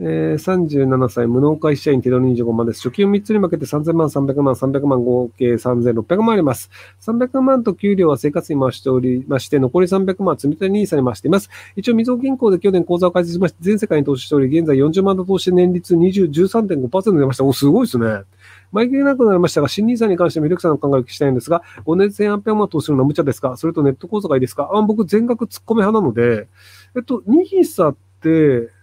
[0.00, 2.88] えー、37歳、無能会社員、手取り25万です。
[2.88, 6.70] 初金を3つに分けて3000万、300万、300万、合計3600万あります。
[7.00, 11.50] 300万と給料は生活に回しておりまして、残り300万は積み立て NISA に回しています。
[11.74, 17.42] 一応、みずほ銀行で去年口座を開設しまして、全世界に投資しており、現在40万と投資年率20、13.5%出ました。
[17.44, 18.22] お、すごいですね。
[18.70, 23.56] 毎回なくなりましたが、新 NISA に関してミルクさんの考えを聞きたいんですが、5年1800万投資するのは無茶ですか？
[23.56, 24.70] それとネット口座がいいですか？
[24.72, 26.46] あ僕、全額突っ込み派なので、
[26.94, 28.77] えっと、NISA って、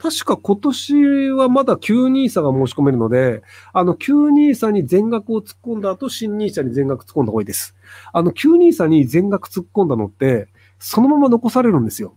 [0.00, 3.42] 確か今年はまだ旧 NISA が申し込めるので、
[3.74, 7.76] あの、旧 NISA に全額を突っ込んだ後、新 NISA に全額突っ込んだ方がいいです。
[8.14, 12.14] あの、旧 NISA に全額突っ込んだのって、そのまま残されるんですよ。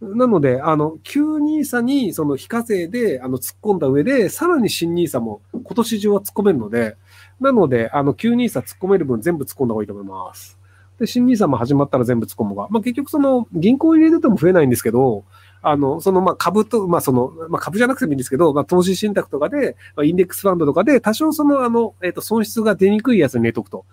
[0.00, 6.96] なので、あの、旧 NISA にその非課税であの突っ込んだ上で、さらに新 NISA も今年中は突っ込めるので、
[7.40, 10.58] なので、あの、旧 NISA 突っ込める分全部突っ込んだ方がいいと思います。
[10.98, 15.24] で、新 NISA も始まったら全部突っ込むが、まあ結局その銀行入れてても増えないんですけど、
[15.62, 23.84] あの、その、まあ、株と、まあ、その、まあ、株じゃなくてもいいんですけど、まあ、投資信託とかで、まあ、インデックスファンドとかで、多少その、あの、えっ、ー、と、損失が出にくいやつに入れとくと。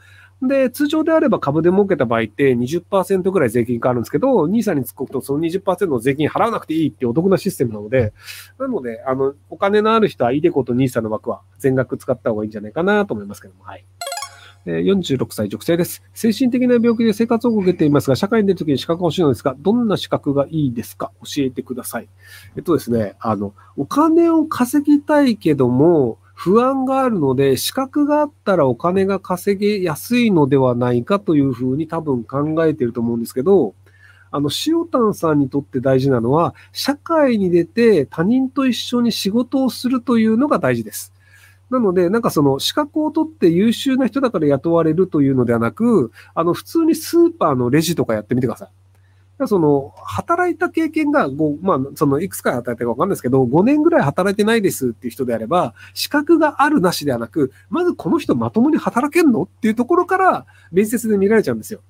[0.41, 8.13] で、通常であれば株で儲けた場合って20%ぐらい税金かかるんですけど、NISA に突っ込むとその20%の税金払わなくていいっていうお得なシステムなので、
[8.59, 13.85] なので、あの、お金のある人はイデコと NISA の枠は全額使った方がいいんじゃないかなと思いますけども、はい。
[14.65, 16.01] 46歳女性です。
[16.13, 21.11] 精神的な病気で生活を受けていますが、社会に出るときに資格が欲しいのですが、どんな資格がいいですか？
[21.21, 22.07] 教えてください。
[22.55, 33.73] えっとですね、あの、お金を稼ぎたいけども、不安があるので、資格があったらお金が稼げやすいのではないかというふうに多分考えていると思うんですけど、
[34.31, 41.13] あの、塩炭さんにとって大事なのは、社会に出て他人と一緒に仕事をするというのが大事です。
[41.69, 48.69] なので、なんかその資格を取って優秀な人だから雇われるというのではなく、あの、普通にスーパーのレジとかやってみてください。
[49.47, 61.81] その、働いた経験が5、まあ、その、いくつか働いたかわかんないですけど、5年ぐらい働いてないですっていう人であれば、資格があるなしではなく、まずこの人まともに働けんのっていうところから、面接で見られちゃうんですよ。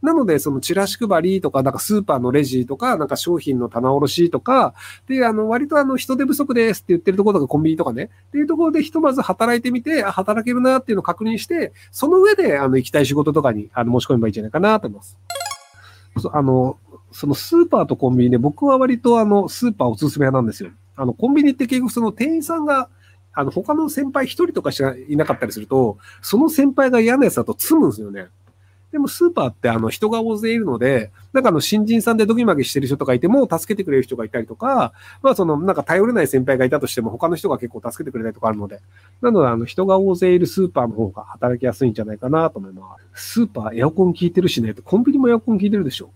[0.00, 4.74] なので、そのチラシ配りとか、なんかスーパーのレジとか、なんか商品の棚卸しとか、
[5.08, 15.18] で、あの、割とあの、人手不足ですって言ってるところとかコンビニとかね、っていうところでひとまず働いてみて、あ、働けるなっていうのを確認して、その上で、あの、行きたい仕事とかに、あの、申し込めばいいんじゃないかなと思います。
[16.32, 16.78] あの、
[17.12, 20.70] そのスーパーとコンビニで、僕は割とあの、スーパーおすすめなんですよ。
[20.96, 22.88] あの、コンビニって結局その店員さんが、
[23.32, 28.26] あの、他の先輩一人とかしかいなかったりすると、その先輩が嫌なやつだと積むんですよね。
[28.90, 38.80] でもスーパーってあの人が大勢いるので、なんかあの新人さんでドギマギしてる人とかいても助けてくれる人がいたりとか、まあそのなんか頼れない先輩がいたとしても他の人が結構助けてくれたりとかあるので、
[39.20, 43.34] なのであの人が大勢いるスーパーの方が働きやすいんじゃないかなと思います。
[43.34, 46.10] スーパーエアコン効いてるしね、コンビニもエアコン効いてるでしょ。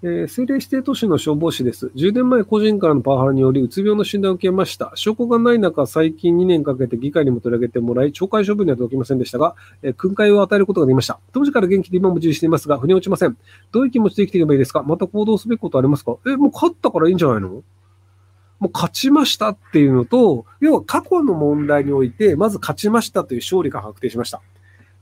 [0.00, 1.90] えー、政令指定都市の消防士です。
[1.96, 4.92] 10年前、個人からのパワハラにより、うつ病の診断を受けました。
[4.94, 11.18] 証拠がない中、最近2年かけて議会にも取り上げてもらい、懲戒処分には届きませんでしたが、えー、訓戒を与えることができました。
[11.32, 13.36] 当時から元気で今も重視していますが、腑に落ちません。
[13.72, 14.84] どういう気持ちで生きていけばいいですか？
[14.84, 16.16] また行動すべきことありますか？
[16.28, 17.48] え、もう勝ったからいいんじゃないの？
[18.60, 24.42] もう勝ちましたっていうのと、要は過去の問題において、まず勝ちましたという勝利が確定しました。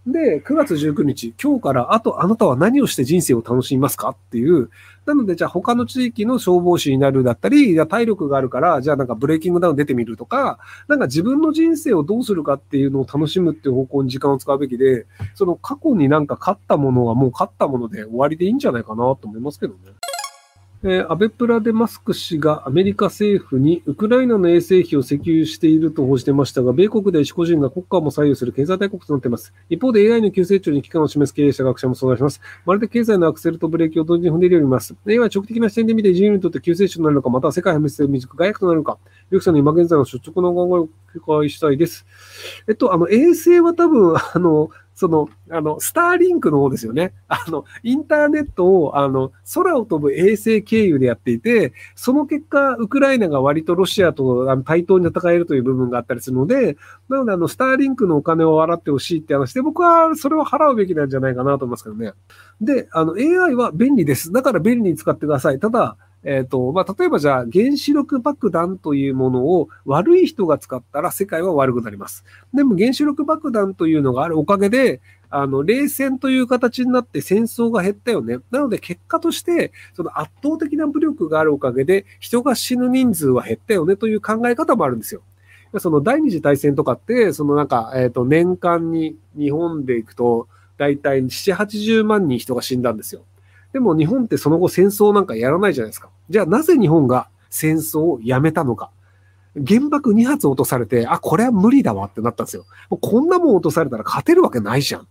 [0.07, 4.71] で、9月19日、今日からあとあなたは何をして人生を楽しみますかっていう、
[5.05, 19.79] なのでじゃあ他の地域の消防士になるだったり、じゃ体力があるから、じゃあなんかブレイキングダウン出てみるとか、なんか自分の人生をどうするかっていうのを楽しむっていう方向に時間を使うべきで、その過去になんか勝ったものはもう勝ったもので終わりでいいんじゃないかなと思いますけどね。
[20.89, 29.53] えー、アベプラでマスク氏がアメリカ政府にウクライナの衛生費を請求していると報じてましたが、米国で一個人が国家も左右する経済大国となっています。
[29.69, 32.41] 一方で AI の急成長に危機感を示す経営者、学者も相談します。
[32.65, 34.95] まるで経済のアクセルとブレーキを同時に踏んでいるようにます。
[35.09, 38.99] AI は長期的な視点で見て人類にとって急成長になるのか、または世界破滅で未熟外役となるのか、
[39.33, 42.07] リュクさんの今現在の率直な考えをお伺いしたいです。
[42.69, 47.13] えっと、あの、衛星は多分、あの、その、あの、スターリンクの方ですよね。
[47.29, 56.79] あの、インターネットを、あの、空を飛ぶ衛星経由でやっていて、その結果、ウクライナが割とロシアとあの対等に戦えるという部分があったりするので、
[57.11, 62.13] なので、あの、スターリンクのお金を払ってほしいって話で、僕はそれを払うべきなんじゃないかなと思いますけどね。
[62.63, 64.33] で、あの、AI は便利です。
[64.33, 65.61] だから便利に使ってください。
[65.61, 72.25] ただ、えっ、ー、と、まあ、例えばじゃあ、原子力爆弾というものを悪い人が使ったら世界は悪くなります。
[72.53, 75.01] でも原子力爆弾というのがあるおかげで、
[75.31, 78.39] あの、冷戦という形になって戦争が減ったよね。
[78.51, 85.23] なので結果として、その圧倒的な武力があるおかげで、人が死ぬ人数は減ったよねという考え方もあるんですよ。
[85.79, 93.23] その第二次大戦とかって、そのなんか、えっ、ー、と、年間に日本で行くと、だいたい7、80万人人が死んだんですよ。
[93.77, 96.09] でも日本ってその後戦争なんかやらないじゃないですか。
[96.31, 98.91] じゃあなぜ日本が戦争をやめたのか。
[99.55, 102.65] 原爆2発落とされて、あ、これは無理だわってなったんですよ。
[102.89, 105.09] もうこんなもん落とされたら勝てるわけないじゃん。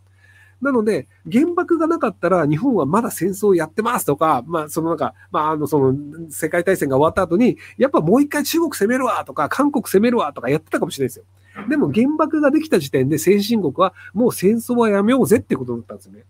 [0.63, 5.95] なので、原爆がなかったら日本はまだ戦争をやってますとか、まあ、そのなんか、まあ、あの、その、
[6.31, 11.25] 世界大戦が終わった後に、やっぱもう一回中国攻めるわとか、韓国攻めるわとかやってたかもしれないですよ。
[11.69, 16.23] でも原爆ができた時点で先進国はもう戦争はやめようぜってことだったんですよね。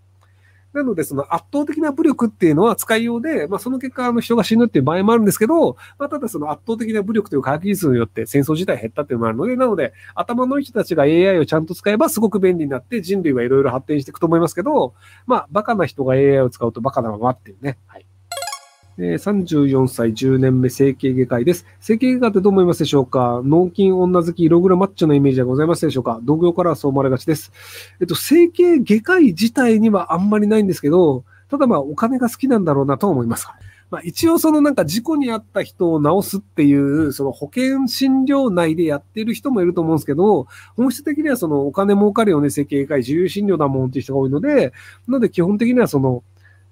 [0.75, 14.93] なので、その圧倒的な武力っていうのは使いようで、まあ、その結果、あの人が死ぬっていう場合もあるんですけど、まあ、ただその圧倒的な武力という科学技術によって戦争自体減ったっていうのもあるので、なので、頭のいい人たちが AI をちゃんと使えばすごく便利になって人類はいろいろ発展していくと思いますけど、
[15.25, 17.77] まあ、バカな人が AI を使うとバカなままっていうね。
[17.87, 18.05] はい。
[18.97, 21.65] え34歳10年目整形外科医です。
[21.81, 23.41] 整形外科ってどう思いますでしょうか？
[23.43, 26.21] 脳筋女好き色黒マッチョのイメージはございますでしょうか？
[26.23, 27.51] 同業からはそう思われがちです。
[27.99, 33.47] えっと、整形外科医自体にはあんまりないんですけど、ただまあお金が好きなんだろうなと思います。
[33.91, 40.47] まあ一応そのなんか事故に遭った人を治すっていう、その保険診療内でやってる人もいると思うんですけど、
[40.77, 44.71] 本質的にはそのお金儲かるよね、整形外科医、自由診療だもんっていう人が多いので、
[45.05, 46.23] なので基本的にはその、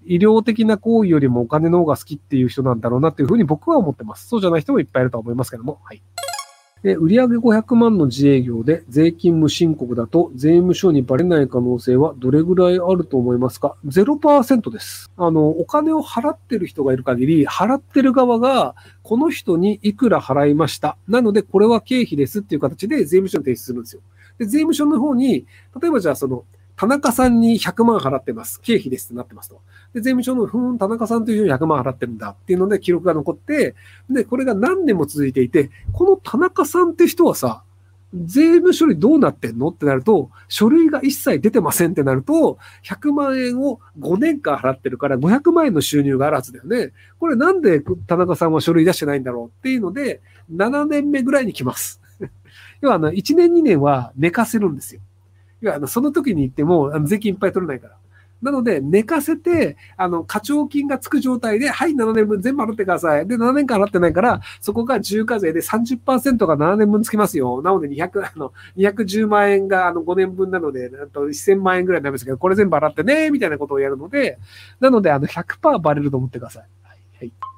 [0.06, 4.28] 医療的な行為よりもお金の方が好きっていう人なんだろうなっていうふうに僕は思ってます。
[4.28, 5.80] そうじゃない人もいっぱいいると思いますけども。
[5.84, 6.02] はい。
[6.84, 15.10] で、売上500万の自営業で税金無申告だと税務署にバレない可能性はどれぐらいあると思いますか ?0% です。
[15.16, 20.98] あの、お金を払ってる人がいる限り、払ってる側が、この人にいくら払いました。
[21.08, 24.02] なので、これは経費ですっていう形で税務署に提出するんですよ。
[24.38, 25.46] で、税務署の方に、
[25.82, 26.44] 例えばじゃあその、
[26.76, 28.60] 田中さんに100万払ってます。
[28.62, 29.62] 経費ですってなってますと。
[29.94, 33.76] で、税務署の、ふーん、田中さんという人に100万払ってるんだっていうので記録が残って、
[34.10, 37.64] で、これが何年も続いていて、この田中さんって人はさ、
[38.14, 39.70] 税務処理どうなってんの？
[39.70, 46.92] ってなると、書類が一切出てませんってなると、100万円を5年間払ってるから500万円の収入があるはずだよね。
[47.20, 49.48] これなんで田中さんは書類出してないんだろう？
[49.48, 50.22] っていうので、
[50.54, 52.02] 7年目ぐらいに来ます。
[52.82, 55.02] 要はあの、1年2年は寝かせるんですよ。
[55.64, 57.96] 要は、その時に行っても、税金いっぱい取れないから。
[58.44, 63.26] なので、寝かせて、あの、課徴金がつく状態で、はい、7年分全部払ってください。
[63.26, 67.62] で、7年間払ってないから、そこが重課税で30%が7年分つきますよ。
[67.62, 74.38] なので、200、あの、210万円が、あの、5年分なので、あと1000万円ぐらいになるんですけど、これ全部払ってね、みたいなことをやるので、
[74.82, 76.64] なので、あの、100%バレると思ってください。
[76.84, 76.98] はい。
[77.20, 77.53] はい